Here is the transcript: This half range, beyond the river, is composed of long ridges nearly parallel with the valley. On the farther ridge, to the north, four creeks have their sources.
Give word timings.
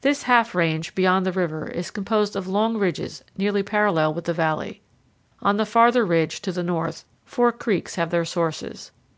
This 0.00 0.22
half 0.22 0.54
range, 0.54 0.94
beyond 0.94 1.26
the 1.26 1.32
river, 1.32 1.66
is 1.68 1.90
composed 1.90 2.34
of 2.34 2.48
long 2.48 2.78
ridges 2.78 3.22
nearly 3.36 3.62
parallel 3.62 4.14
with 4.14 4.24
the 4.24 4.32
valley. 4.32 4.80
On 5.42 5.58
the 5.58 5.66
farther 5.66 6.02
ridge, 6.06 6.40
to 6.40 6.50
the 6.50 6.62
north, 6.62 7.04
four 7.26 7.52
creeks 7.52 7.96
have 7.96 8.08
their 8.08 8.24
sources. 8.24 8.90